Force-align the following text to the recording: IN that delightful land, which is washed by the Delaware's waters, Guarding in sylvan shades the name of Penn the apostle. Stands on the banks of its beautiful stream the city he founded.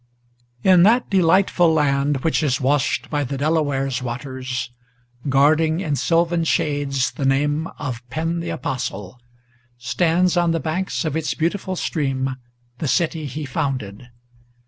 IN 0.63 0.81
that 0.81 1.11
delightful 1.11 1.71
land, 1.71 2.23
which 2.23 2.41
is 2.41 2.59
washed 2.59 3.07
by 3.11 3.23
the 3.23 3.37
Delaware's 3.37 4.01
waters, 4.01 4.71
Guarding 5.29 5.79
in 5.79 5.95
sylvan 5.95 6.43
shades 6.43 7.11
the 7.11 7.23
name 7.23 7.67
of 7.77 8.01
Penn 8.09 8.39
the 8.39 8.49
apostle. 8.49 9.21
Stands 9.77 10.35
on 10.35 10.53
the 10.53 10.59
banks 10.59 11.05
of 11.05 11.15
its 11.15 11.35
beautiful 11.35 11.75
stream 11.75 12.35
the 12.79 12.87
city 12.87 13.27
he 13.27 13.45
founded. 13.45 14.09